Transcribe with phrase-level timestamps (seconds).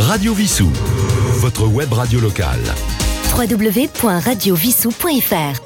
[0.00, 0.70] Radio Vissou,
[1.40, 2.62] votre web radio locale.
[3.36, 5.60] www.radiovissou.fr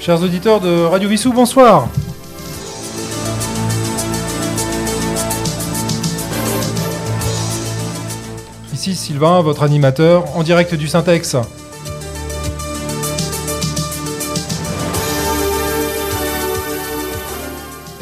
[0.00, 1.88] Chers auditeurs de Radio Vissou, bonsoir.
[8.74, 11.36] Ici Sylvain, votre animateur, en direct du Syntex.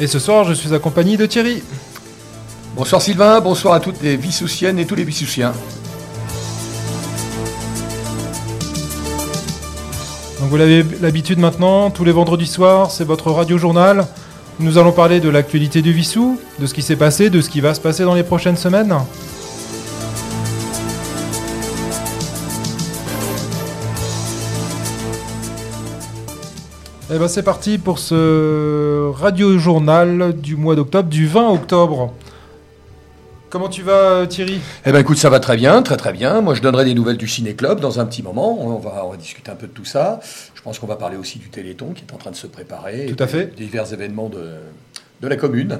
[0.01, 1.61] Et ce soir, je suis accompagné de Thierry.
[2.73, 5.51] Bonsoir Sylvain, bonsoir à toutes les Vissoussiennes et tous les Vissoussiens.
[10.39, 14.07] Donc vous l'avez l'habitude maintenant, tous les vendredis soirs, c'est votre radio journal.
[14.61, 17.59] Nous allons parler de l'actualité du Vissou, de ce qui s'est passé, de ce qui
[17.59, 18.95] va se passer dans les prochaines semaines.
[27.11, 32.13] Et ben c'est parti pour ce radio journal du mois d'octobre, du 20 octobre.
[33.49, 34.59] Comment tu vas Thierry?
[34.85, 36.41] Eh ben écoute, ça va très bien, très très bien.
[36.41, 38.59] Moi je donnerai des nouvelles du Ciné Club dans un petit moment.
[38.61, 40.19] On va, on va discuter un peu de tout ça.
[40.53, 43.07] Je pense qu'on va parler aussi du Téléthon qui est en train de se préparer.
[43.07, 43.55] Tout à fait.
[43.55, 44.45] Divers événements de,
[45.21, 45.79] de la commune.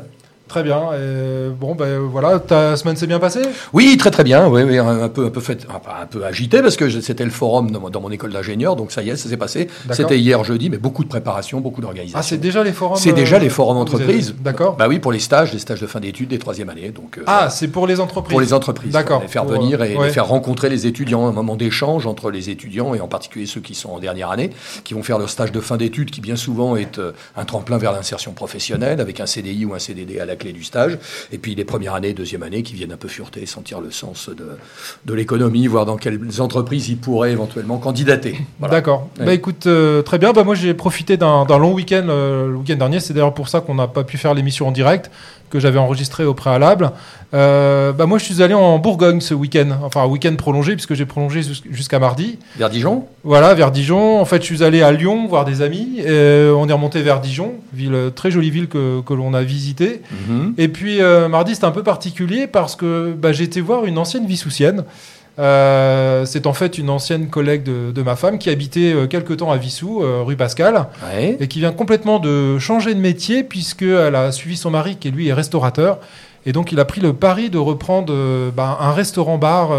[0.50, 0.82] Très bien.
[0.96, 3.44] Et bon ben voilà, ta semaine s'est bien passée?
[3.72, 4.48] Oui, très très bien.
[4.48, 7.30] Oui, oui, un, peu, un peu fait, enfin, un peu agité parce que c'était le
[7.30, 9.68] forum dans, mon- dans mon école d'ingénieur, donc ça y est, ça s'est passé.
[9.92, 12.18] C'était hier jeudi, mais beaucoup de préparation, beaucoup d'organisation.
[12.20, 14.34] Ah, c'est déjà les forums C'est déjà euh, les forums avez- entreprises.
[14.42, 14.76] D'accord.
[14.76, 16.90] Bah oui, pour les stages, les stages de fin d'études des troisième années.
[16.90, 18.32] Donc, euh, Ah, c'est pour les entreprises.
[18.32, 18.92] pour les entreprises.
[18.92, 19.22] D'accord.
[19.22, 20.08] Les faire Pour, venir et ouais.
[20.08, 23.62] les faire rencontrer les étudiants, un moment d'échange entre les étudiants et en particulier ceux
[23.62, 24.50] qui sont en dernière année,
[24.84, 27.78] qui vont faire leur stage de fin d'études, qui bien souvent est euh, un tremplin
[27.78, 30.98] vers l'insertion professionnelle, avec un CDI ou un CDD à la clé du stage.
[31.32, 34.30] Et puis les premières années, deuxième année, qui viennent un peu fureter, sentir le sens
[34.30, 34.58] de,
[35.06, 38.40] de l'économie, voir dans quelles entreprises ils pourraient éventuellement candidater.
[38.60, 38.76] Voilà.
[38.76, 39.10] D'accord.
[39.20, 39.26] Ouais.
[39.26, 40.34] Bah écoute, euh, très bien.
[40.34, 43.00] Bah moi j'ai profité d'un d'un long week-end euh, le week-end dernier.
[43.00, 45.12] C'est d'ailleurs pour ça qu'on n'a pas pu faire l'émission en direct
[45.50, 46.92] que j'avais enregistré au préalable.
[47.34, 49.70] Euh, bah moi je suis allé en Bourgogne ce week-end.
[49.84, 52.40] Enfin un week-end prolongé puisque j'ai prolongé jus- jusqu'à mardi.
[52.58, 53.06] Vers Dijon?
[53.24, 54.20] Voilà vers Dijon.
[54.20, 56.02] En fait je suis allé à Lyon voir des amis.
[56.06, 60.02] Euh, on est remonté vers Dijon, ville très jolie ville que, que l'on a visitée.
[60.28, 60.56] Mhm.
[60.58, 63.98] Et puis euh, mardi, c'était un peu particulier parce que bah, j'ai été voir une
[63.98, 64.84] ancienne Vissoussienne.
[65.40, 69.34] Euh, c'est en fait une ancienne collègue de, de ma femme qui habitait euh, quelque
[69.34, 71.38] temps à Vissou, euh, rue Pascal, Ouais.
[71.40, 75.30] et qui vient complètement de changer de métier puisqu'elle a suivi son mari qui lui
[75.30, 76.00] est restaurateur.
[76.46, 78.14] Et donc il a pris le pari de reprendre
[78.56, 79.70] bah, un restaurant-bar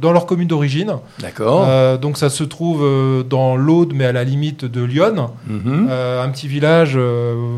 [0.00, 0.94] dans leur commune d'origine.
[1.18, 1.66] D'accord.
[1.98, 2.86] Donc ça se trouve
[3.28, 5.30] dans l'Aude, mais à la limite de Lyon.
[5.48, 5.88] Mhm.
[5.90, 6.96] Euh, un petit village,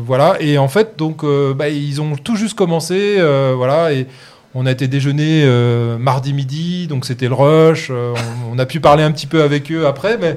[0.03, 0.35] voilà.
[0.39, 1.23] Et en fait, donc,
[1.55, 3.17] bah, ils ont tout juste commencé,
[3.55, 3.93] voilà.
[3.93, 4.07] Et
[4.61, 7.87] on a été déjeuner euh, mardi midi, donc c'était le rush.
[7.89, 8.13] euh,
[8.49, 10.35] on, on a pu parler un petit peu avec eux après, mais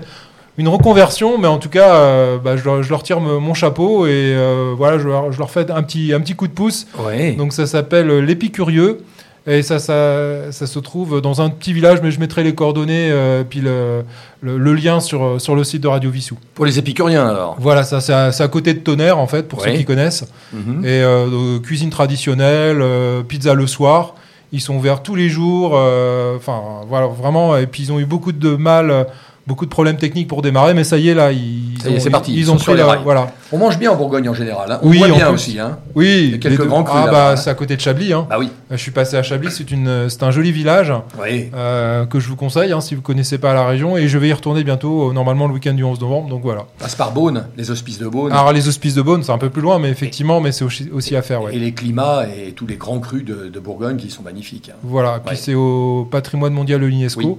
[0.58, 1.38] une reconversion.
[1.38, 4.36] Mais en tout cas, euh, bah, je, leur, je leur tire mon chapeau et
[4.76, 6.86] voilà, je leur, je leur fais un petit, un petit coup de pouce.
[7.04, 7.32] Ouais.
[7.32, 8.98] Donc ça s'appelle l'Épicurieux.
[9.46, 13.10] Et ça, ça, ça se trouve dans un petit village, mais je mettrai les coordonnées,
[13.10, 14.02] euh, puis le,
[14.40, 16.36] le- le lien sur, euh, sur le site de Radio Vissou.
[16.54, 17.56] Pour les épicuriens alors.
[17.58, 20.24] Voilà, ça, c'est à, côté de Tonnerre, en fait, pour ceux qui connaissent.
[20.52, 20.84] Mhm.
[20.84, 24.14] Et euh, cuisine traditionnelle, euh, pizza le soir.
[24.52, 25.72] Ils sont ouverts tous les jours.
[26.36, 27.56] Enfin, voilà, vraiment.
[27.56, 29.06] Et puis, ils ont eu beaucoup de mal,
[29.46, 30.74] beaucoup de problèmes techniques pour démarrer.
[30.74, 32.56] Mais ça y est, là, ils, Ça y est, ont, c'est parti, ils, ils ont
[32.56, 32.96] pris les la-.
[32.96, 33.32] Voilà.
[33.52, 34.70] On mange bien en Bourgogne en général.
[34.72, 34.78] Hein.
[34.82, 35.34] On Oui, bien plus.
[35.34, 35.58] aussi.
[35.58, 35.78] Hein.
[35.94, 37.80] Oui, Il y a quelques deux- grands crus Ah, là-bas, bah, c'est à côté de
[37.80, 38.12] Chablis.
[38.12, 38.26] Hein.
[38.30, 38.48] Bah oui.
[38.70, 39.50] Je suis passé à Chablis.
[39.50, 41.50] C'est une, c'est un joli village Oui.
[41.54, 43.96] euh, que je vous conseille hein, si vous connaissez pas la région.
[43.96, 46.28] Et je vais y retourner bientôt, euh, normalement le week-end du 11 novembre.
[46.28, 46.64] Donc voilà.
[46.78, 48.32] Passe par Beaune, les hospices de Beaune.
[48.32, 50.88] Alors les hospices de Beaune, c'est un peu plus loin, mais effectivement, mais c'est aussi,
[50.92, 51.42] aussi à faire.
[51.42, 51.54] Ouais.
[51.54, 54.70] Et les climats et tous les grands crus de, de Bourgogne qui sont magnifiques.
[54.72, 54.76] hein.
[54.82, 57.38] Voilà, puis c'est au patrimoine mondial de l'UNESCO.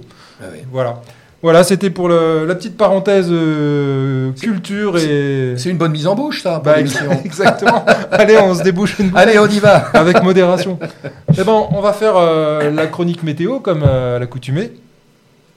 [0.70, 1.00] Voilà.
[1.44, 5.52] Voilà, c'était pour le- la petite parenthèse euh, culture et.
[5.58, 6.76] C'est une bonne mise en bouche, ça, Bah,
[7.24, 7.84] exactement.
[8.10, 9.76] Allez, on se débouche une Allez, on y va.
[9.92, 10.78] avec modération.
[11.36, 14.72] Eh ben, on va faire euh, la chronique météo comme euh, à l'accoutumée.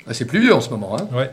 [0.09, 0.98] Ah, C'est pluvieux en ce moment.
[1.00, 1.08] Hein.
[1.16, 1.30] Ouais.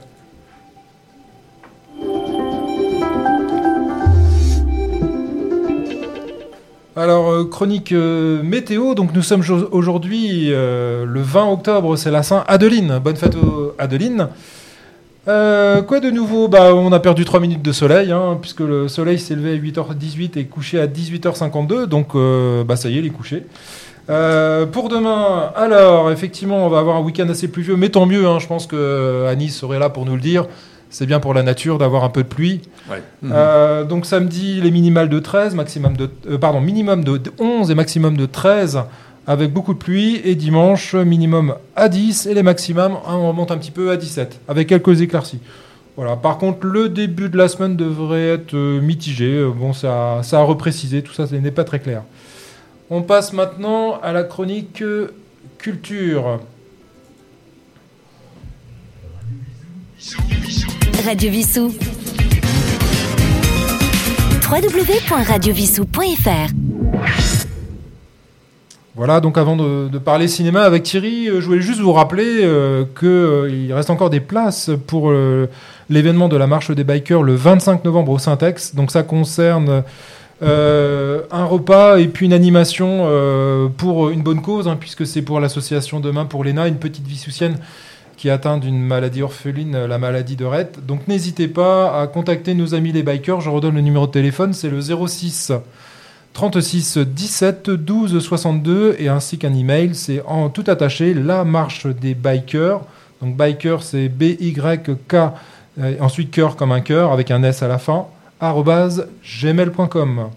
[6.96, 12.10] Alors, euh, chronique euh, météo, donc nous sommes jo- aujourd'hui euh, le 20 octobre, c'est
[12.12, 13.00] la Saint-Adeline.
[13.02, 14.28] Bonne fête aux Adeline.
[15.26, 16.48] Quoi de nouveau?
[16.48, 19.56] Bah, On a perdu 3 minutes de soleil, hein, puisque le soleil s'est levé à
[19.56, 22.10] 8h18 et couché à 18h52, donc
[22.66, 23.44] bah, ça y est, il est couché.
[24.06, 28.38] Pour demain, alors effectivement, on va avoir un week-end assez pluvieux, mais tant mieux, hein,
[28.38, 30.44] je pense que Anis serait là pour nous le dire.
[30.94, 32.60] C'est bien pour la nature d'avoir un peu de pluie.
[32.88, 33.02] Ouais.
[33.24, 37.74] Euh, donc samedi, les minimales de 13, maximum de, euh, pardon, minimum de 11 et
[37.74, 38.82] maximum de 13
[39.26, 40.20] avec beaucoup de pluie.
[40.22, 43.96] Et dimanche, minimum à 10 et les maximums, hein, on remonte un petit peu à
[43.96, 45.40] 17 avec quelques éclaircies.
[45.96, 46.14] Voilà.
[46.14, 49.44] Par contre, le début de la semaine devrait être euh, mitigé.
[49.52, 52.04] Bon, ça, ça a reprécisé, tout ça, ce n'est pas très clair.
[52.88, 54.84] On passe maintenant à la chronique
[55.58, 56.38] culture.
[61.04, 61.72] Radio Vissou.
[64.50, 66.52] www.radiovissou.fr
[68.94, 72.84] Voilà, donc avant de, parler cinéma avec Thierry, euh, je voulais juste vous rappeler euh,
[72.98, 75.48] qu'il reste encore des places pour euh,
[75.90, 78.74] l'événement de la marche des bikers le 25 novembre au Syntex.
[78.74, 79.82] Donc ça concerne
[80.42, 85.22] euh, un repas et puis une animation euh, pour une bonne cause, hein, puisque c'est
[85.22, 87.56] pour l'association Demain pour l'ENA, une petite vie soucienne
[88.16, 90.84] qui est atteinte d'une maladie orpheline, la maladie de Rett.
[90.86, 93.40] Donc n'hésitez pas à contacter nos amis les bikers.
[93.40, 95.52] Je redonne le numéro de téléphone, c'est le 06
[96.32, 102.14] 36 17 12 62 et ainsi qu'un email, c'est en tout attaché la marche des
[102.14, 102.80] bikers.
[103.22, 105.14] Donc biker c'est B Y K
[105.80, 108.06] euh, ensuite cœur comme un cœur avec un S à la fin
[108.40, 110.28] gmail.com.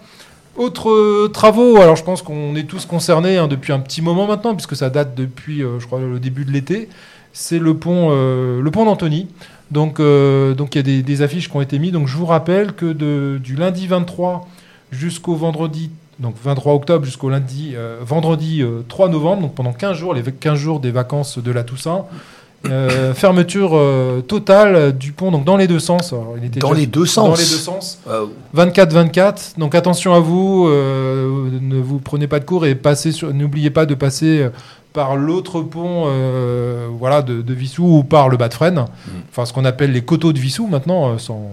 [0.56, 4.26] Autres euh, travaux, alors je pense qu'on est tous concernés hein, depuis un petit moment
[4.26, 6.88] maintenant, puisque ça date depuis, euh, je crois, le début de l'été.
[7.32, 9.28] C'est le pont, euh, pont d'Antony.
[9.70, 11.92] Donc, euh, donc il y a des, affiches qui ont été mises.
[11.92, 12.92] Donc, je vous rappelle que
[13.38, 14.46] du lundi 23
[14.90, 20.12] jusqu'au vendredi, donc 23 octobre jusqu'au lundi, vendredi euh, 3 novembre, donc pendant 15 jours,
[20.12, 22.04] les 15 jours des vacances de la Toussaint.
[22.66, 26.12] Euh, fermeture euh, totale du pont, donc dans les deux sens.
[26.12, 27.38] Alors, il était Dans les deux Dans sens.
[27.38, 27.98] les deux sens.
[28.08, 28.26] Euh,
[28.56, 29.58] 24-24.
[29.58, 33.70] Donc attention à vous, euh, ne vous prenez pas de cours et passez sur, n'oubliez
[33.70, 34.48] pas de passer
[34.92, 36.06] par l'autre pont,
[36.98, 38.84] voilà, de, de Vissou ou par le bas de Fresnes.
[39.30, 41.16] Enfin, ce qu'on appelle les coteaux de Vissou maintenant.
[41.18, 41.50] sans-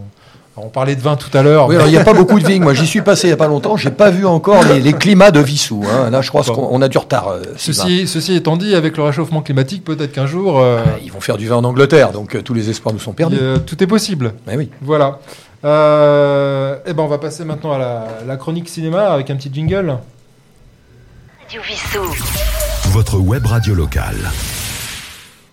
[0.63, 1.65] on parlait de vin tout à l'heure.
[1.67, 2.63] Oui, mais- alors il n'y a pas beaucoup de vignes.
[2.63, 3.77] Moi, j'y suis passé il n'y a pas longtemps.
[3.77, 5.83] J'ai pas vu encore les, les climats de Vissou.
[5.91, 6.09] hein.
[6.09, 6.53] Là, je crois Bon.
[6.53, 7.29] qu'on a du retard.
[7.29, 11.21] euh, ceci, ceci étant dit, avec le réchauffement climatique, peut-être qu'un jour, euh, Ils vont
[11.21, 13.37] faire du vin en Angleterre, donc euh, tous les espoirs nous sont perdus.
[13.41, 14.33] euh, tout est possible.
[14.51, 14.69] Eh oui.
[14.81, 15.19] Voilà.
[15.65, 19.49] Euh, eh ben, on va passer maintenant à la, la chronique cinéma avec un petit
[19.53, 19.97] jingle.
[21.43, 22.03] Radio Vissou.
[22.91, 24.15] Votre web radio locale.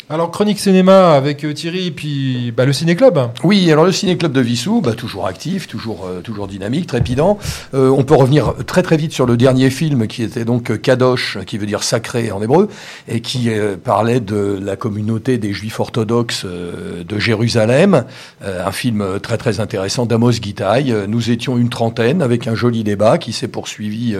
[0.08, 3.18] Alors, chronique cinéma avec euh, Thierry, puis bah, le Ciné Club.
[3.42, 7.40] Oui, alors le ciné-club de Vissou, bah, toujours actif, toujours, euh, toujours dynamique, trépidant.
[7.74, 10.76] Euh, on peut revenir très très vite sur le dernier film qui était donc euh,
[10.76, 12.68] Kadosh, qui veut dire sacré en hébreu,
[13.08, 13.50] et qui
[13.82, 18.04] parlait de la communauté des juifs orthodoxes de Jérusalem.
[18.44, 20.94] Un film très très intéressant d'Amos Gitaï.
[21.08, 24.16] Nous étions une trentaine avec un joli débat qui s'est poursuivi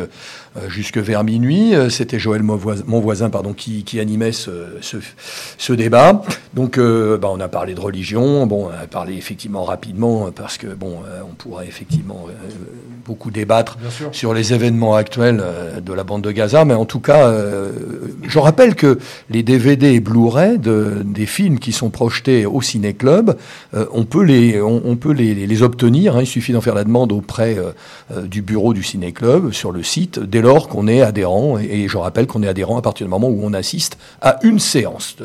[0.69, 1.75] jusque vers minuit.
[1.91, 4.51] C'était Joël mon voisin, pardon, qui, qui animait ce,
[4.81, 4.97] ce,
[5.59, 6.23] ce débat.
[6.55, 8.47] Donc, euh, bah, on a parlé de religion.
[8.47, 12.33] Bon, on a parlé effectivement rapidement parce que bon, euh, on pourrait effectivement euh,
[13.05, 13.77] beaucoup débattre
[14.13, 15.43] sur les événements actuels
[15.85, 17.31] de la bande de Gaza, mais en tout cas,
[18.27, 18.99] je rappelle que
[19.31, 23.37] les DVD et Blu-ray de- des films qui sont projetés au Ciné Club,
[23.93, 26.17] on peut les, on, on peut les, les obtenir.
[26.17, 26.23] hein.
[26.23, 27.57] il suffit d'en faire la demande auprès
[28.25, 31.59] du bureau du Ciné Club sur le site, dès lors qu'on est adhérent.
[31.61, 34.39] Et, et je rappelle qu'on est adhérent à partir du moment où on assiste à
[34.43, 35.17] une séance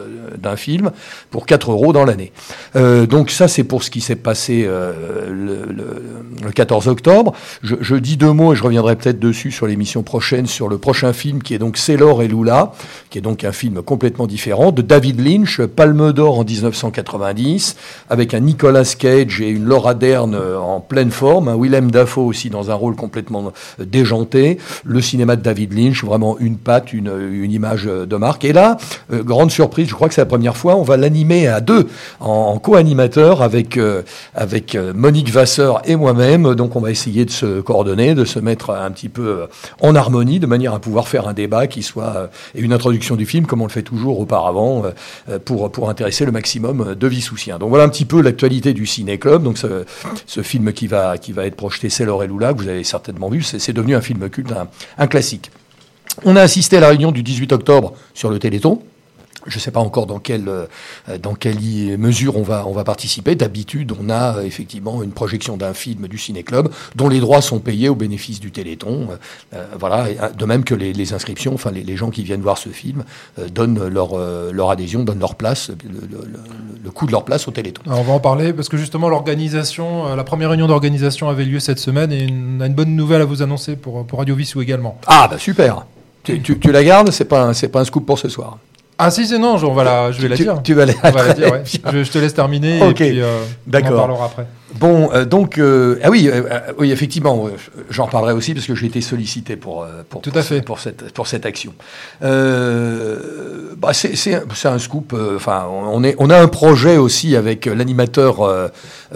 [0.42, 0.92] d'un film
[1.30, 2.32] pour 4 euros dans l'année.
[2.76, 6.04] Euh, donc ça, c'est pour ce qui s'est passé euh, le, le-
[6.44, 7.34] le 14 octobre.
[7.62, 11.14] Je dis deux mots et je reviendrai peut-être dessus sur l'émission prochaine, sur le prochain
[11.14, 12.72] film qui est donc Sailor et Lula,
[13.10, 17.76] qui est donc un film complètement différent, de David Lynch, Palme d'Or en 1990,
[18.10, 22.26] avec un Nicolas Cage et une Laura Dern euh, en pleine forme, un Willem Dafoe
[22.26, 27.12] aussi dans un rôle complètement déjanté, le cinéma de David Lynch, vraiment une patte, une,
[27.52, 28.46] image de marque.
[28.46, 28.78] Et là,
[29.12, 31.90] grande surprise, je crois que la première fois, on va l'animer à deux,
[32.22, 34.02] en, co-animateur avec, euh,
[34.34, 36.56] avec euh, Monique Vasseur et moi-même.
[36.56, 39.48] Donc on va essayer de se coordonner, de se mettre un petit peu euh,
[39.82, 43.26] en harmonie, de manière à pouvoir faire un débat qui soit et une introduction du
[43.26, 44.84] film, comme on le fait toujours auparavant,
[45.44, 47.60] pour, pour intéresser le maximum de Vissoussiens.
[47.60, 49.44] Donc voilà un petit peu l'actualité du Ciné Club.
[49.44, 52.70] Donc ce, film qui va, qui va être projeté, c'est Laure et Lula, que vous
[52.70, 55.52] avez certainement vu, c'est devenu un film culte, un, un classique.
[56.24, 58.82] On a assisté à la réunion du 18 octobre sur le Téléthon.
[59.48, 60.66] Je ne sais pas encore dans quelle, euh,
[61.22, 61.58] dans quelle
[61.98, 63.36] mesure on va, on va participer.
[63.36, 67.60] D'habitude, on a euh, effectivement une projection d'un film du Ciné-Club dont les droits sont
[67.60, 69.10] payés au bénéfice du Téléthon.
[69.54, 70.08] Euh, voilà,
[70.38, 73.04] de même que les, les inscriptions, enfin les, les gens qui viennent voir ce film
[73.40, 76.40] euh, donnent leur, euh, leur adhésion, donnent leur place, le, le- le-
[76.84, 77.82] le coût de leur place au Téléthon.
[77.86, 81.60] Alors, on va en parler parce que justement l'organisation, la première réunion d'organisation avait lieu
[81.60, 84.62] cette semaine et on a une bonne nouvelle à vous annoncer pour, pour Radio Vissou
[84.62, 85.00] également.
[85.08, 85.86] Ah bah super
[86.24, 88.60] tu, tu- tu la gardes, c'est pas, un- pas un scoop pour ce soir.
[89.04, 90.62] Ah si c'est non, je, on va la, je vais la Tu- dire.
[90.64, 91.64] Tu vas la, On va la dire, ouais.
[91.66, 93.02] Je, je te laisse terminer Ok.
[93.02, 93.94] et puis euh, on D'accord.
[93.94, 94.46] en parlera après.
[94.76, 96.30] Bon, euh, donc, euh, ah oui,
[96.78, 97.50] oui, effectivement,
[97.90, 100.62] j'en reparlerai aussi parce que j'ai été sollicité pour, pour, Tout pour à ce- fait.
[100.62, 101.74] pour, cette, pour cette action.
[102.22, 105.16] Bah, c'est c'est un, c'est un scoop.
[105.36, 108.70] Enfin, on, est, on a un projet aussi avec l'animateur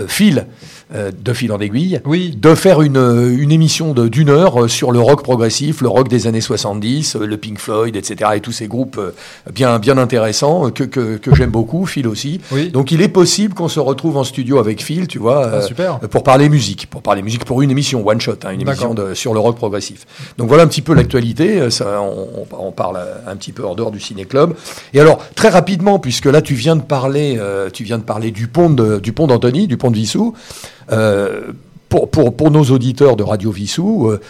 [0.07, 0.47] Phil
[0.93, 1.99] euh, de Fil en aiguille.
[2.05, 2.35] Oui.
[2.39, 6.07] De faire une, euh, une émission d'une heure euh, sur le rock progressif, le rock
[6.07, 8.31] des années 70, euh, le Pink Floyd, etc.
[8.35, 8.99] et tous ces groupes
[9.53, 12.39] bien, bien intéressants que, que, que j'aime beaucoup, Phil aussi.
[12.51, 12.69] Oui.
[12.69, 15.99] Donc il est possible qu'on se retrouve en studio avec Phil, tu vois, Ah, super.
[15.99, 19.13] pour parler musique, pour parler musique pour une émission one shot, hein, une émission de,
[19.13, 20.05] sur le rock progressif.
[20.37, 21.67] Donc voilà un petit peu l'actualité.
[21.81, 24.53] on, on- parle un petit peu hors dehors du ciné club.
[24.93, 28.31] Et alors très rapidement, puisque là tu viens de parler, euh, tu viens de parler
[28.31, 30.33] du pont de, du pont d'Antony, du pont de Vissou.
[30.91, 31.51] Euh,
[31.89, 34.21] pour, pour, pour nos auditeurs de Radio Vissou, euh,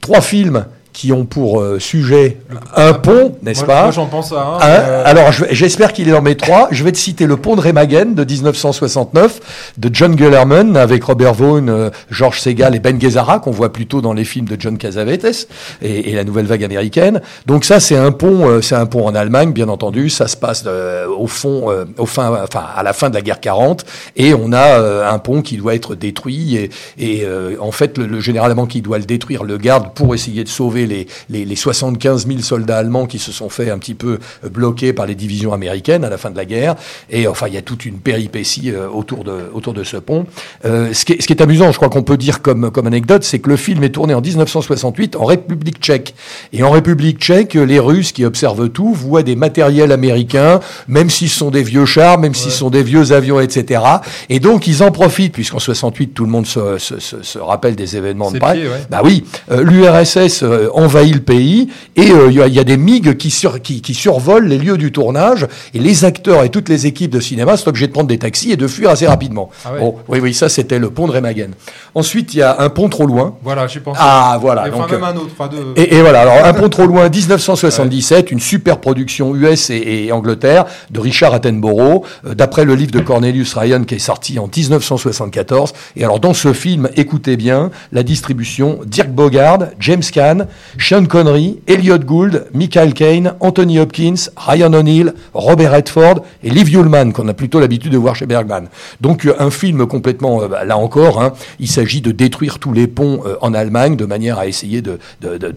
[0.00, 0.66] trois films
[0.96, 2.38] qui ont pour euh, sujet
[2.74, 4.56] un pont, n'est-ce pas Moi j'en pense à un.
[4.56, 6.68] Hein euh, Alors, j'espère qu'il est dans mes trois.
[6.70, 11.34] Je vais te citer le pont de Remagen de 1969 de John Gellerman avec Robert
[11.34, 14.78] Vaughn, euh, George Segal et Ben Gazzara qu'on voit plutôt dans les films de John
[14.78, 15.48] Casavetes
[15.82, 17.20] et, et la nouvelle vague américaine.
[17.44, 20.08] Donc ça, c'est un pont, euh, c'est un pont en Allemagne, bien entendu.
[20.08, 23.84] Ça se passe au fond, au fin, enfin à la fin de la guerre 40,
[24.16, 27.26] et on a un pont qui doit être détruit et, et
[27.60, 30.48] en fait, le, le général allemand qui doit le détruire le garde pour essayer de
[30.48, 34.18] sauver les, les, les 75 000 soldats allemands qui se sont fait un petit peu
[34.44, 36.76] euh, bloquer par les divisions américaines à la fin de la guerre.
[37.10, 40.26] Et enfin, il y a toute une péripétie euh, autour de, autour de ce pont.
[40.64, 42.86] Euh, ce, qui est, ce qui est amusant, je crois qu'on peut dire comme, comme
[42.86, 46.14] anecdote, c'est que le film est tourné en 1968 en République tchèque.
[46.52, 51.28] Et en République tchèque, les Russes qui observent tout voient des matériels américains, même s'ils
[51.28, 53.82] sont des vieux chars, même s'ils sont des vieux avions, etc.
[54.28, 57.96] Et donc, ils en profitent, puisqu'en 68, tout le monde se, se, se, rappelle des
[57.96, 58.86] événements de ouais.
[58.90, 62.58] Bah oui, euh, l'URSS euh, envahit le pays et euh, il y, a- il y
[62.60, 66.44] a des MiG qui, sur, qui, qui survolent les lieux du tournage et les acteurs
[66.44, 68.90] et toutes les équipes de cinéma sont obligés de prendre des taxis et de fuir
[68.90, 69.50] assez rapidement.
[69.64, 69.80] Ah ouais.
[69.80, 71.50] Bon, oui, oui, ça c'était le pont de Remagen.
[71.94, 73.36] Ensuite, il y a un pont trop loin.
[73.42, 73.96] Voilà, j'y pense.
[73.98, 74.68] Ah, voilà.
[74.68, 75.72] Et enfin donc, même euh, un autre.
[75.76, 80.66] et voilà, alors Un pont trop loin, 1977, une super production US et, et Angleterre
[80.90, 85.72] de Richard Attenborough, euh, d'après le livre de Cornelius Ryan qui est sorti en 1974.
[85.96, 90.46] Et alors dans ce film, écoutez bien, la distribution, Dirk Bogard, James Caan,
[90.78, 97.12] Sean Connery, Elliot Gould, Michael Caine, Anthony Hopkins, Ryan O'Neill, Robert Redford et Liv Ullmann,
[97.12, 98.68] qu'on a plutôt l'habitude de voir chez Bergman.
[99.00, 102.86] Donc euh, un film complètement, euh, là encore, hein, il s'agit de détruire tous les
[102.86, 104.98] ponts euh, en Allemagne de manière à essayer de,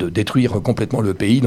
[0.09, 1.41] détruire complètement le pays,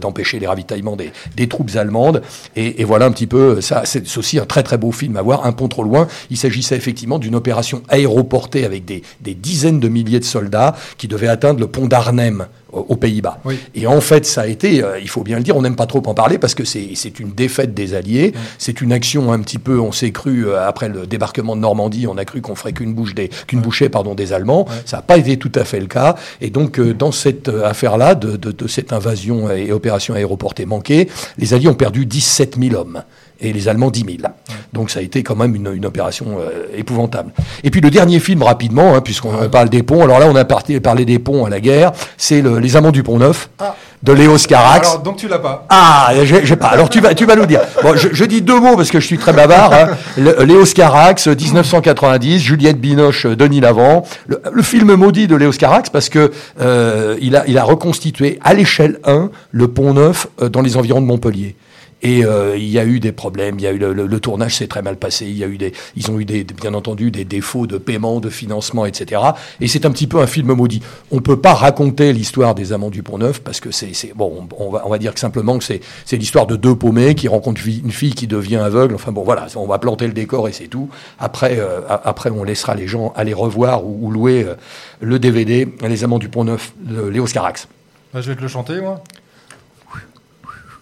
[0.00, 2.22] d'empêcher les ravitaillements des, troupes allemandes.
[2.56, 5.52] Et, voilà un petit peu, c'est aussi un très très beau film à voir, Un
[5.52, 6.08] pont trop loin.
[6.30, 9.02] Il s'agissait effectivement d'une opération aéroportée avec des
[9.34, 13.38] dizaines de milliers de soldats qui devaient atteindre le pont d'Arnhem aux Pays-Bas.
[13.44, 13.58] Oui.
[13.74, 15.86] Et en fait, ça a été, euh, il faut bien le dire, on n'aime pas
[15.86, 18.32] trop en parler parce que c'est c'est une défaite des Alliés.
[18.58, 22.06] C'est une action un petit peu, on s'est cru, euh, après le débarquement de Normandie,
[22.06, 24.66] on a cru qu'on ferait qu'une bouche des, qu'une bouchée pardon, des Allemands.
[24.84, 26.16] Ça n'a pas été tout à fait le cas.
[26.40, 30.66] Et donc, euh, dans cette euh, affaire-là, de, de, de cette invasion et opération aéroportée
[30.66, 31.08] manquée,
[31.38, 33.02] les Alliés ont perdu 17 000 hommes
[33.40, 34.28] et les Allemands 10 000.
[34.72, 37.32] Donc ça a été quand même une, une opération euh, épouvantable.
[37.64, 40.02] Et puis le dernier film rapidement, hein, puisqu'on parle des ponts.
[40.04, 41.92] Alors là, on a parti- parlé des ponts à la guerre.
[42.16, 43.74] C'est le- Les Amants du Pont Neuf Ah.
[44.02, 44.88] de Léo Scarax.
[44.88, 45.64] Alors, donc tu l'as pas.
[45.70, 46.66] Ah, j'ai j'ai pas.
[46.68, 47.60] Alors tu vas, tu vas nous dire.
[47.82, 49.72] Bon, je, je dis deux mots parce que je suis très bavard.
[49.72, 49.88] hein.
[50.18, 54.04] Le- Léo Scarax, 1990, Juliette Binoche, Denis Lavant.
[54.26, 58.38] Le, le film maudit de Léo Scarax parce que euh, il a, il a reconstitué
[58.44, 61.56] à l'échelle 1 le pont neuf euh, dans les environs de Montpellier.
[62.00, 64.20] Et euh, il y a eu des problèmes, il y a eu le, le- le
[64.20, 66.72] tournage s'est très mal passé, il y a eu des, ils ont eu des, bien
[66.74, 69.20] entendu des défauts de paiement, de financement, etc.
[69.60, 70.80] Et c'est un petit peu un film maudit.
[71.10, 74.70] On peut pas raconter l'histoire des Amants du Pont Neuf parce que c'est, bon, on,
[74.70, 77.60] va, on va dire que simplement que c'est, c'est l'histoire de deux paumés qui rencontrent
[77.66, 78.94] une fille, qui devient aveugle.
[78.94, 80.88] Enfin bon, voilà, on va planter le décor et c'est tout.
[81.18, 84.54] Après, euh, après, on laissera les gens aller revoir ou, ou louer euh,
[85.00, 87.66] le DVD Les Amants du Pont Neuf de Léo Scarax.
[88.14, 89.02] Bah, je vais te le chanter, moi.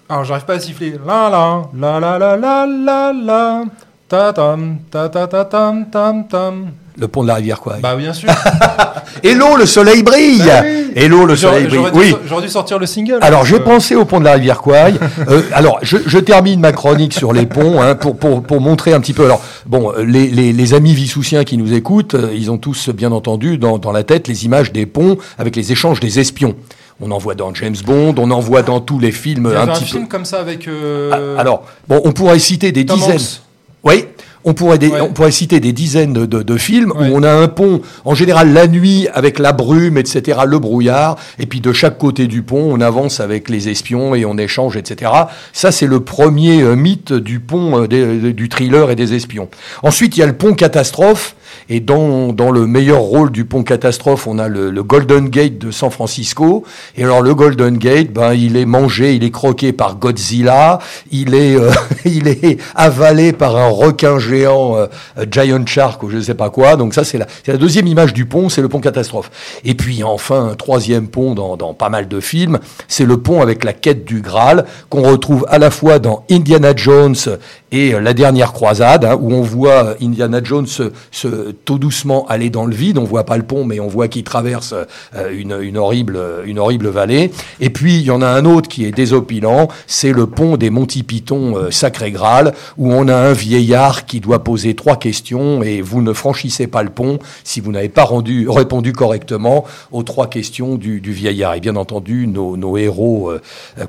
[0.09, 0.95] Alors, j'arrive pas à siffler.
[1.07, 3.63] La la, la la la la la la.
[4.09, 6.67] Ta tam, ta ta ta tam tam tam.
[6.99, 7.77] Le pont de la rivière, quoi.
[7.83, 8.31] Bah, bien sûr.
[9.23, 10.39] Hello, le soleil brille.
[10.47, 10.93] Bah oui.
[10.95, 11.75] Hello, le soleil brille.
[11.77, 12.11] j'aurais dû, Oui.
[12.13, 13.19] so- j'aurais dû sortir le single.
[13.21, 14.95] Alors, j'ai Euh, pensé au pont de la rivière Kouai.
[15.29, 18.95] Euh, alors, je, je termine ma chronique sur les ponts hein, pour, pour, pour montrer
[18.95, 19.25] un petit peu.
[19.27, 23.13] Alors, bon, euh, les, les, les amis vissoussiens qui nous écoutent, ils ont tous bien
[23.13, 26.55] entendu dans, dans la tête les images des ponts avec les échanges des espions.
[27.01, 29.57] On en voit dans James Bond, on en voit dans tous les films Il y
[29.57, 30.09] un avait un film peu.
[30.09, 30.67] comme ça avec.
[30.67, 33.17] euh, Ah, Alors, bon, on pourrait citer des Tom dizaines.
[33.17, 33.41] Hanks.
[33.85, 34.05] Oui.
[34.49, 35.01] On pourrait, des- Ouais.
[35.01, 37.09] on pourrait citer des dizaines de, films Ouais.
[37.09, 41.17] où on a un pont, en général la nuit, avec la brume, etc., le brouillard,
[41.41, 44.77] et puis de chaque côté du pont, on avance avec les espions et on échange,
[44.77, 45.11] etc.
[45.53, 49.49] Ça, c'est le premier euh, mythe du pont, euh, des- du thriller et des espions.
[49.83, 51.35] Ensuite, il y a le pont catastrophe,
[51.69, 55.59] et dans, dans le meilleur rôle du pont catastrophe, on a le, le Golden Gate
[55.59, 56.65] de San Francisco.
[56.97, 60.79] Et alors le Golden Gate, ben il est mangé, il est croqué par Godzilla,
[61.11, 61.71] il est euh,
[62.05, 64.87] il est avalé par un requin géant, euh,
[65.31, 66.77] Giant Shark ou je ne sais pas quoi.
[66.77, 69.31] Donc ça c'est la c'est la deuxième image du pont, c'est le pont catastrophe.
[69.65, 73.41] Et puis enfin un troisième pont dans, dans pas mal de films, c'est le pont
[73.43, 77.15] avec la quête du Graal qu'on retrouve à la fois dans Indiana Jones
[77.73, 81.79] et euh, la dernière croisade, hein, où on voit euh, Indiana Jones se, se- tout
[81.79, 82.99] doucement aller dans le vide.
[82.99, 84.75] On voit pas le pont, mais on voit qu'il traverse
[85.15, 87.31] euh, une, une horrible, une horrible vallée.
[87.61, 90.71] Et puis il y en a un autre qui est désopilant, c'est le pont des
[90.71, 95.63] Monty Python euh, Sacré Graal, où on a un vieillard qui doit poser trois questions
[95.63, 100.03] et vous ne franchissez pas le pont si vous n'avez pas rendu, répondu correctement aux
[100.03, 101.55] trois questions du, du vieillard.
[101.55, 103.41] Et bien entendu, nos, nos héros euh,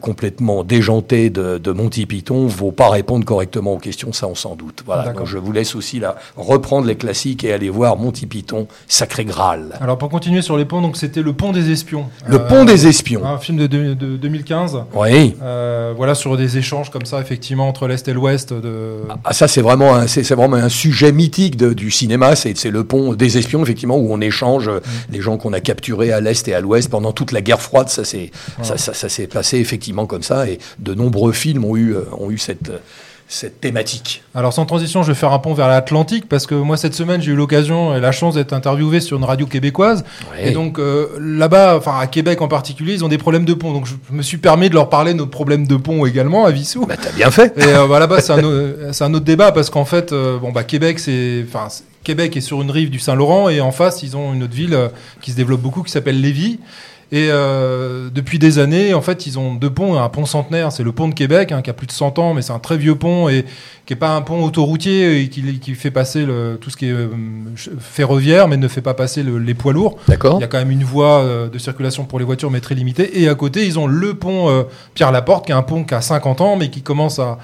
[0.01, 4.35] complètement déjantés de, de Monty Python ne vont pas répondre correctement aux questions, ça on
[4.35, 4.83] s'en doute.
[4.85, 8.67] Voilà, donc je vous laisse aussi là reprendre les classiques et aller voir Monty Python
[8.87, 9.77] Sacré Graal.
[9.81, 12.05] Alors, pour continuer sur les ponts, donc c'était Le Pont des Espions.
[12.27, 13.25] Le Euh, pont des espions.
[13.25, 14.77] Un film de, de- de 2015.
[14.93, 15.35] Oui.
[15.41, 18.53] Euh, voilà, sur des échanges comme ça, effectivement, entre l'Est et l'Ouest.
[18.53, 18.95] De...
[19.23, 22.35] Ah, ça, c'est vraiment, un- c'est vraiment un sujet mythique de- du cinéma.
[22.35, 24.79] C'est le pont des espions, effectivement, où on échange euh,
[25.11, 27.89] les gens qu'on a capturés à l'est et à l'ouest pendant toute la guerre froide.
[27.89, 30.47] Ça, c'est ça, ça, ça s'est passé effectivement comme ça.
[30.49, 32.77] Et de nombreux films ont eu, euh, ont eu cette, euh,
[33.29, 34.23] cette thématique.
[34.33, 37.21] Alors, sans transition, je vais faire un pont vers l'Atlantique parce que moi, cette semaine,
[37.21, 40.05] j'ai eu l'occasion et la chance d'être interviewé sur une radio québécoise.
[40.31, 40.49] Ouais.
[40.49, 43.73] Et donc, euh, là-bas, enfin, à Québec en particulier, ils ont des problèmes de pont.
[43.73, 46.51] Donc, je me suis permis de leur parler de nos problèmes de pont également à
[46.51, 46.85] Vissou.
[46.85, 47.53] Bah, t'as bien fait.
[47.57, 50.37] Et euh, bah, là-bas, c'est un, au- c'est un autre débat parce qu'en fait, euh,
[50.39, 51.67] bon, bah, Québec, c'est, enfin,
[52.03, 54.89] Québec est sur une rive du Saint-Laurent et en face, ils ont une autre ville
[55.21, 56.59] qui se développe beaucoup qui s'appelle Lévis.
[57.11, 60.83] Et euh, depuis des années, en fait, ils ont deux ponts, un pont centenaire, c'est
[60.83, 62.75] le pont de Québec, hein, qui a plus de 100 ans, mais c'est un très
[62.75, 63.45] vieux pont et
[63.85, 66.87] qui est pas un pont autoroutier et qui, qui fait passer le, tout ce qui
[66.87, 67.07] est euh,
[67.79, 69.97] ferroviaire, mais ne fait pas passer le- les poids lourds.
[70.07, 70.37] D'accord.
[70.39, 72.75] Il y a quand même une voie euh, de circulation pour les voitures, mais très
[72.75, 73.21] limitée.
[73.21, 75.93] Et à côté, ils ont le pont euh, Pierre Laporte, qui est un pont qui
[75.93, 77.37] a 50 ans, mais qui commence à,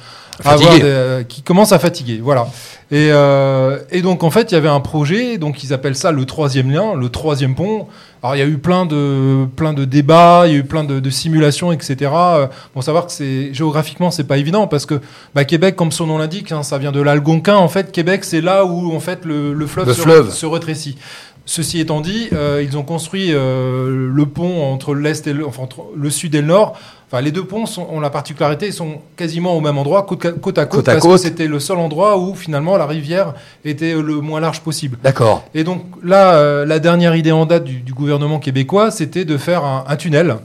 [0.43, 2.19] avoir des- qui commence à fatiguer.
[2.21, 2.47] Voilà.
[2.91, 6.11] Et, euh, et donc en fait, il y avait un projet, donc ils appellent ça
[6.11, 7.87] le troisième lien, le troisième pont.
[8.21, 10.83] Alors il y a eu plein de plein de débats, il y a eu plein
[10.83, 12.11] de, de simulations, etc.
[12.13, 14.99] Euh, Bon, savoir que c'est géographiquement c'est pas évident parce que
[15.35, 17.55] bah, Québec, comme son nom l'indique, hein, ça vient de l'Algonquin.
[17.55, 20.31] En fait, Québec, c'est là où en fait le, le fleuve, Le se, fleuve.
[20.31, 20.97] se rétrécit.
[21.45, 25.63] Ceci étant dit, euh, ils ont construit euh, le pont entre l'est et le, enfin,
[25.63, 26.77] entre le sud et le nord.
[27.11, 30.39] Enfin, les deux ponts sont- ont la particularité, ils sont quasiment au même endroit, côte,
[30.39, 31.11] côte à côte, Côte à parce côte.
[31.17, 33.33] que c'était le seul endroit où finalement la rivière
[33.65, 34.97] était le moins large possible.
[35.03, 35.43] D'accord.
[35.53, 39.37] Et donc là, euh, la dernière idée en date du, du gouvernement québécois, c'était de
[39.37, 40.37] faire un, un tunnel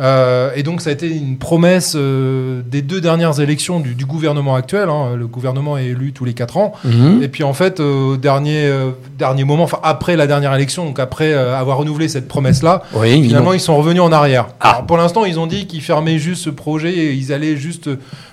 [0.00, 4.06] Euh, et donc ça a été une promesse euh, des deux dernières élections du, du
[4.06, 4.88] gouvernement actuel.
[4.88, 5.14] hein.
[5.16, 6.72] Le gouvernement est élu tous les quatre ans.
[6.84, 7.22] Mhm.
[7.22, 10.98] Et puis en fait, au dernier, euh, dernier moment, enfin après la dernière élection, donc
[10.98, 14.48] après euh, avoir renouvelé cette promesse-là, Oui, finalement ils sont revenus en arrière.
[14.60, 14.70] Ah.
[14.70, 17.88] Alors, pour l'instant, ils ont dit qu'ils fermaient juste ce projet et ils allaient juste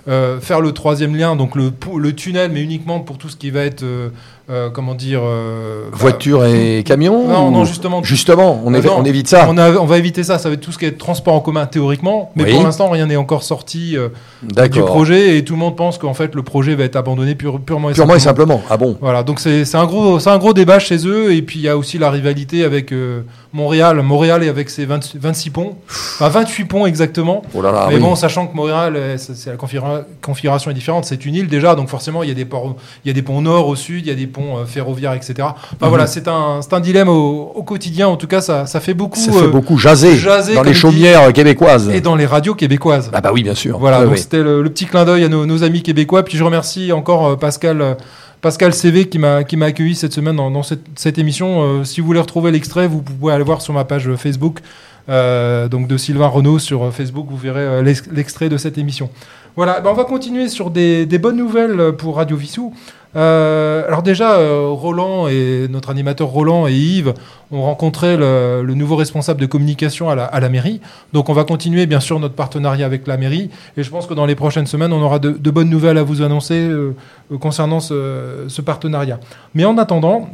[0.08, 1.72] euh, faire le troisième lien, donc le
[2.16, 3.86] tunnel, mais uniquement pour tout ce qui va être,
[4.52, 8.04] euh, euh, comment dire, euh, bah, voiture et camion Non, ou- non, justement.
[8.04, 8.98] Justement, on, évi- non.
[9.00, 9.48] on évite ça.
[9.50, 11.40] On, a- on va éviter ça, ça va être tout ce qui est transport en
[11.40, 12.54] commun théoriquement, mais Oui.
[12.54, 14.10] pour l'instant rien n'est encore sorti euh,
[14.68, 17.60] du projet et tout le monde pense qu'en fait le projet va être abandonné pure-
[17.62, 18.58] purement et Purement et simplement.
[18.58, 18.62] simplement.
[18.70, 21.60] Ah bon Voilà, donc c'est un gros, c'est un gros débat chez eux et puis
[21.60, 23.22] il y a aussi la rivalité avec euh,
[23.54, 27.42] Montréal, Montréal et avec ses 20 26 ponts, enfin 28 ponts exactement.
[27.54, 28.02] Oh là là, mais oui.
[28.02, 31.48] bon, sachant que Montréal, euh, c'est c'est la configura- configuration est différente, c'est une île
[31.48, 33.68] déjà, donc forcément il y a des ports, il y a des ponts au nord,
[33.68, 35.34] au sud, il y a des ponts euh, ferroviaires, etc.
[35.40, 35.90] Enfin Mhm.
[35.90, 38.08] voilà, c'est un, un dilemme au, au quotidien.
[38.08, 39.20] En tout cas, ça, ça fait beaucoup.
[39.20, 41.90] ça fait euh, beaucoup jaser, jaser, dans les dit- chaumières québécoises.
[41.90, 43.10] et dans les radios québécoises.
[43.14, 43.78] Ah bah oui, bien sûr.
[43.80, 46.24] Voilà, donc c'était le, le petit clin d'œil à nos, nos amis québécois.
[46.24, 47.94] Puis je remercie encore euh, Pascal, euh,
[48.42, 51.62] Pascal CV qui m'a qui m'a accueilli cette semaine dans, dans cette, cette émission.
[51.62, 54.60] Euh, si vous voulez retrouver l'extrait, vous pouvez aller voir sur ma page Facebook,
[55.10, 57.28] euh, donc de Sylvain Renault sur euh, Facebook.
[57.30, 59.10] Vous verrez euh, l'ex- l'extrait de cette émission.
[59.56, 62.74] Voilà, ben on va continuer sur des, des bonnes nouvelles pour Radio Vissou.
[63.16, 67.14] Euh, alors déjà, euh, Roland et notre animateur Roland et Yves
[67.52, 70.80] ont rencontré le, le nouveau responsable de communication à la, à la mairie.
[71.12, 74.14] Donc on va continuer bien sûr notre partenariat avec la mairie et je pense que
[74.14, 76.94] dans les prochaines semaines on aura de, de bonnes nouvelles à vous annoncer euh,
[77.40, 79.20] concernant ce, ce partenariat.
[79.56, 80.30] Mais en attendant,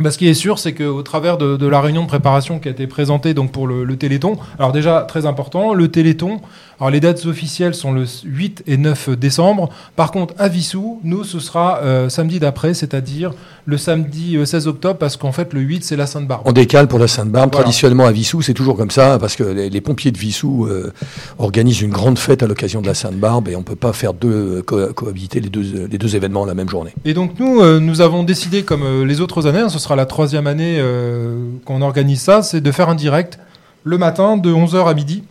[0.00, 2.68] bah, ce qui est sûr, c'est qu'au travers de, de la réunion de préparation qui
[2.68, 6.40] a été présentée donc pour le, le Téléthon, alors déjà très important, le Téléthon,
[6.80, 9.70] alors les dates officielles sont le 8 et 9 décembre.
[9.94, 13.30] Par contre, à Vissou, nous, ce sera euh, samedi d'après, c'est-à-dire
[13.66, 16.42] le samedi euh, 16 octobre, parce qu'en fait, le 8, c'est la Sainte-Barbe.
[16.46, 17.50] On décale pour la Sainte-Barbe.
[17.52, 17.62] Voilà.
[17.64, 20.92] Traditionnellement à Vissou, c'est toujours comme ça, parce que les, les pompiers de Vissou euh,
[21.38, 24.12] organisent une grande fête à l'occasion de la Sainte-Barbe et on ne peut pas faire
[24.12, 26.90] deux, co- cohabiter les deux, les deux événements la même journée.
[27.04, 30.06] Et donc nous, euh, nous avons décidé, comme euh, les autres années, hein, sera la
[30.06, 33.38] troisième année euh, qu'on organise ça, c'est de faire un direct
[33.84, 35.22] le matin de 11h à midi.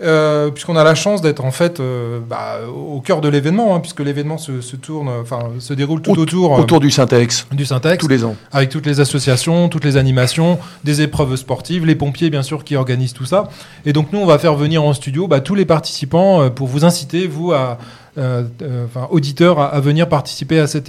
[0.00, 3.80] euh, puisqu'on a la chance d'être en fait euh, bah, au cœur de l'événement, hein,
[3.80, 7.48] puisque l'événement se, se tourne, enfin se déroule tout Aut- autour, euh, Autour du Syntex,
[7.50, 8.36] du Syntex, tous les ans.
[8.52, 12.76] avec toutes les associations, toutes les animations, des épreuves sportives, les pompiers bien sûr qui
[12.76, 13.48] organisent tout ça.
[13.86, 16.84] Et donc nous, on va faire venir en studio bah, tous les participants pour vous
[16.84, 17.78] inciter, vous, à,
[18.18, 20.88] enfin, auditeurs, à, venir participer à cette,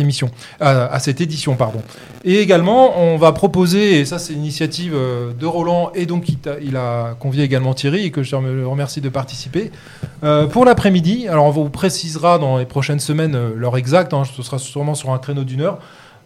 [0.00, 1.82] émission, à, cette édition, pardon.
[2.24, 6.26] Et également, on va proposer, et ça c'est l'initiative euh, de Roland, et donc
[6.62, 9.70] il, a convié également Thierry, et que je remercie de participer,
[10.22, 11.28] euh, pour l'après-midi.
[11.28, 14.94] Alors on vous précisera dans les prochaines semaines euh, l'heure exacte, hein, ce sera sûrement
[14.94, 15.78] sur un créneau d'une heure,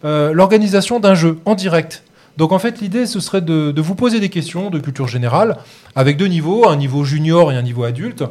[0.04, 2.02] euh, l'organisation d'un jeu en direct.
[2.36, 5.56] Donc en fait l'idée ce serait de vous poser des questions de culture générale
[5.94, 8.24] avec deux niveaux, un niveau junior et un niveau adulte.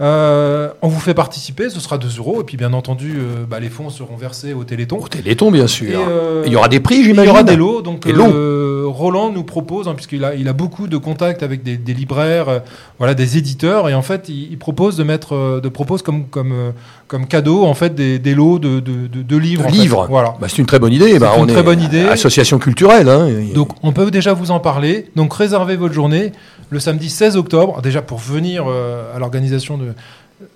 [0.00, 3.58] Euh, on vous fait participer, ce sera 2 euros et puis bien entendu euh, bah,
[3.58, 4.98] les fonds seront versés au Téléthon.
[4.98, 5.88] Au Téléthon, bien sûr.
[5.90, 7.30] Et, euh, il y aura des prix, il y j'imagine.
[7.30, 10.86] aura des lots, donc Des euh, Roland nous propose, hein, puisqu'il a, il a beaucoup
[10.86, 12.62] de contacts avec des, des libraires,
[12.98, 16.72] voilà, des éditeurs, et en fait, il, il propose de mettre, de propose comme comme
[17.08, 19.64] comme cadeau en fait des, des lots de, de, de- de livres.
[19.64, 19.70] Fait.
[19.72, 20.06] livres.
[20.08, 20.34] voilà.
[20.40, 21.18] Bah, c'est une très bonne idée.
[21.18, 22.02] Bah, une on très est bonne idée.
[22.02, 23.08] Association culturelle.
[23.08, 23.28] Hein.
[23.54, 25.06] Donc on peut déjà vous en parler.
[25.16, 26.32] Donc réservez votre journée
[26.70, 29.87] le samedi 16 octobre, déjà pour venir à l'organisation de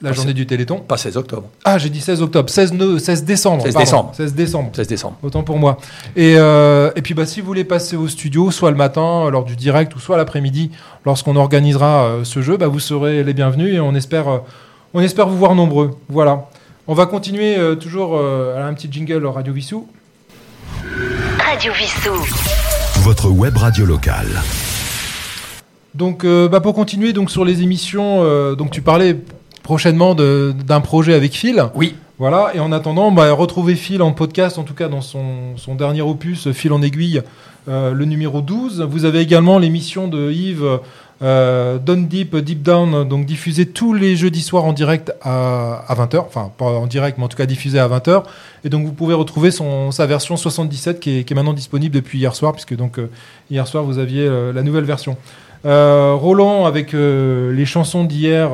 [0.00, 0.78] la Ah, journée du Téléthon.
[0.78, 3.62] Pas 16 octobre, Ah, j'ai dit 16 octobre, 16, ne- 16 décembre.
[3.64, 3.84] 16 pardon.
[3.84, 4.10] décembre.
[4.14, 4.70] 16 décembre.
[4.74, 5.16] 16 décembre.
[5.22, 5.78] Autant pour moi.
[6.14, 9.44] Et, euh, et puis bah, si vous voulez passer au studio, soit le matin lors
[9.44, 10.70] du direct ou soit l'après-midi
[11.04, 14.38] lorsqu'on organisera euh, ce jeu, bah, vous serez les bienvenus et on espère, euh,
[14.94, 15.96] on espère vous voir nombreux.
[16.08, 16.46] Voilà.
[16.86, 19.88] On va continuer euh, toujours euh, à un petit jingle Radio Vissou.
[21.44, 22.14] Radio Vissou.
[23.00, 24.28] Votre web radio locale.
[25.94, 29.16] Donc euh, bah, pour continuer donc sur les émissions, euh, donc tu parlais
[29.62, 31.64] prochainement d'un projet avec Phil.
[31.74, 31.94] Oui.
[32.18, 35.74] Voilà, et en attendant, bah, retrouvez Phil en podcast, en tout cas dans son, son
[35.74, 37.22] dernier opus, Phil en aiguille,
[37.68, 38.82] euh, le numéro 12.
[38.82, 40.78] Vous avez également l'émission de Yves,
[41.22, 45.94] euh, Down Deep, Deep Down, donc diffusée tous les jeudis soirs en direct à, à
[45.94, 48.24] 20h, enfin pas en direct, mais en tout cas diffusée à 20h.
[48.64, 51.94] Et donc vous pouvez retrouver son, sa version 77 qui est, qui est maintenant disponible
[51.94, 53.08] depuis hier soir, puisque donc euh,
[53.50, 55.16] hier soir vous aviez euh, la nouvelle version.
[55.64, 58.50] Euh, Roland avec euh, les chansons d'hier.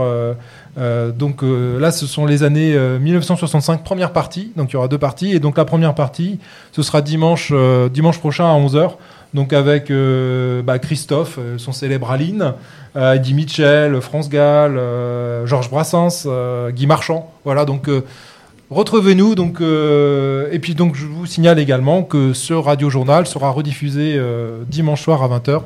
[0.78, 4.52] euh, donc là, ce sont les années euh, 1965, première partie.
[4.56, 5.32] Donc il y aura deux parties.
[5.32, 6.38] Et donc la première partie,
[6.72, 7.52] ce sera dimanche,
[7.92, 8.92] dimanche prochain à 11h.
[9.34, 9.92] Donc avec
[10.64, 12.54] bah, Christophe, son célèbre Aline,
[12.96, 14.80] Eddie Mitchell, France Gall,
[15.44, 16.26] Georges Brassens,
[16.70, 17.30] Guy Marchand.
[17.44, 17.90] Voilà, donc
[18.70, 19.34] retrouvez-nous.
[19.34, 24.18] Donc, et puis donc je vous signale également que ce radio journal sera rediffusé
[24.66, 25.60] dimanche soir à 20h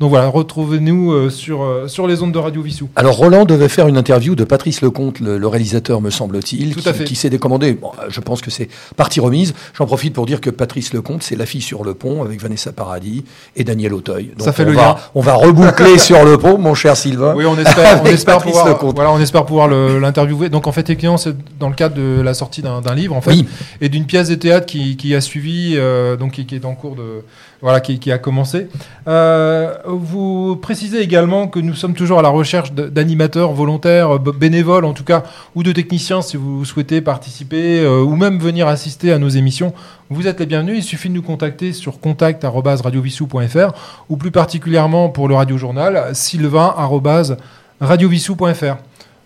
[0.00, 2.88] Donc voilà, retrouvez-nous euh, sur, euh, sur les ondes de Radio Vissou.
[2.94, 7.04] Alors Roland devait faire une interview de Patrice Lecomte, le, le réalisateur me semble-t-il, qui,
[7.04, 7.72] qui s'est décommandé.
[7.72, 9.54] Bon, euh, je pense que c'est partie remise.
[9.76, 12.70] J'en profite pour dire que Patrice Lecomte, c'est la fille sur le pont avec Vanessa
[12.70, 13.24] Paradis
[13.56, 14.30] et Daniel Auteuil.
[14.38, 14.96] Donc Ça fait on le va, lien.
[15.16, 17.34] On va reboucler sur le pont, mon cher Sylvain.
[17.36, 18.94] Oui, on espère, on espère pouvoir, Lecomte.
[18.94, 20.48] voilà, on espère pouvoir l'interviewer.
[20.48, 23.20] Donc en fait, effectivement, c'est dans le cadre de la sortie d'un d'un livre, en
[23.20, 23.46] fait, Oui.
[23.80, 26.74] et d'une pièce de théâtre qui, qui a suivi, euh, donc qui, qui est en
[26.76, 27.24] cours de,
[27.60, 28.68] voilà, qui, a commencé.
[29.08, 34.92] Euh, vous précisez également que nous sommes toujours à la recherche d'animateurs volontaires, bénévoles en
[34.92, 35.22] tout cas,
[35.54, 39.72] ou de techniciens si vous souhaitez participer euh, ou même venir assister à nos émissions.
[40.08, 40.78] Vous êtes les bienvenus.
[40.78, 43.72] Il suffit de nous contacter sur contact@radiovissou.fr
[44.08, 48.76] ou plus particulièrement pour le radio journal sylvain@radiovissou.fr.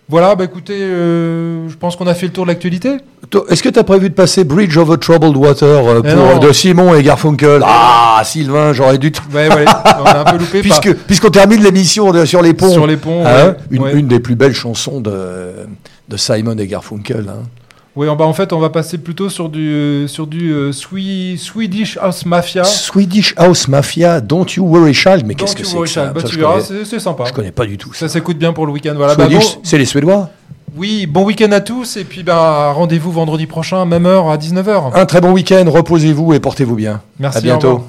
[0.09, 2.97] Voilà, bah écoutez, euh, je pense qu'on a fait le tour de l'actualité.
[3.49, 6.37] Est-ce que tu as prévu de passer Bridge over Troubled Water euh, pour, non.
[6.39, 7.61] de Simon et Garfunkel?
[7.65, 9.11] Ah, Sylvain, j'aurais dû.
[9.11, 9.65] t- Ouais, ouais,
[10.01, 10.59] on a un peu loupé.
[10.61, 13.25] Puisque puisqu'on termine l'émission sur les ponts, sur les ponts.
[13.25, 13.93] hein, ouais, une, ouais.
[13.93, 15.51] une des plus belles chansons de,
[16.09, 17.25] de Simon et Garfunkel.
[17.29, 17.43] hein.
[17.95, 21.97] Oui, bah en fait, on va passer plutôt sur du sur du euh, Swe- Swedish
[22.01, 22.63] House Mafia.
[22.63, 25.25] Swedish House Mafia, Don't You Worry Child.
[25.27, 26.13] Mais qu'est-ce que c'est que.
[26.13, 27.25] Bah, tu verras, c'est sympa.
[27.27, 28.07] je connais pas du tout ça.
[28.07, 28.93] Ça s'écoute bien pour le week-end.
[28.95, 29.15] Voilà.
[29.15, 30.29] Bah, Swedish, c'est les Suédois.
[30.75, 34.95] oui, bon week-end à tous et puis bah, rendez-vous vendredi prochain, même heure à 19h.
[34.95, 37.01] Un très bon week-end, reposez-vous et portez-vous bien.
[37.19, 37.83] Merci, à bientôt.